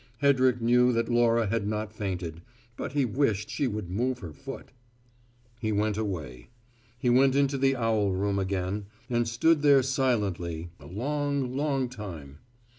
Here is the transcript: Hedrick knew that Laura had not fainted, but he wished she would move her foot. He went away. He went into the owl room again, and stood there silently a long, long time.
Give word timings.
Hedrick 0.19 0.59
knew 0.59 0.91
that 0.93 1.09
Laura 1.09 1.45
had 1.45 1.67
not 1.67 1.93
fainted, 1.93 2.41
but 2.75 2.93
he 2.93 3.05
wished 3.05 3.51
she 3.51 3.67
would 3.67 3.91
move 3.91 4.17
her 4.17 4.33
foot. 4.33 4.69
He 5.59 5.71
went 5.71 5.95
away. 5.95 6.47
He 6.97 7.11
went 7.11 7.35
into 7.35 7.55
the 7.55 7.75
owl 7.75 8.09
room 8.11 8.39
again, 8.39 8.87
and 9.11 9.27
stood 9.27 9.61
there 9.61 9.83
silently 9.83 10.71
a 10.79 10.87
long, 10.87 11.55
long 11.55 11.87
time. 11.87 12.39